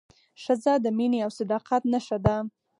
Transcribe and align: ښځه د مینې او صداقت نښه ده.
ښځه 0.43 0.73
د 0.83 0.85
مینې 0.97 1.19
او 1.25 1.31
صداقت 1.39 1.81
نښه 1.93 2.17
ده. 2.25 2.35